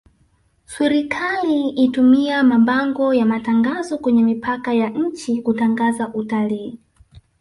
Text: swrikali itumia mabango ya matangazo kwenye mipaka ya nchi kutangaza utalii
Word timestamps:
swrikali 0.65 1.69
itumia 1.69 2.43
mabango 2.43 3.13
ya 3.13 3.25
matangazo 3.25 3.97
kwenye 3.97 4.23
mipaka 4.23 4.73
ya 4.73 4.89
nchi 4.89 5.41
kutangaza 5.41 6.07
utalii 6.13 6.79